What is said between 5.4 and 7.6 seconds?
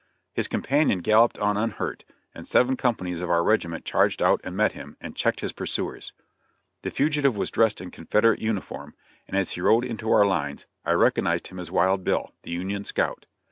his pursuers. The fugitive was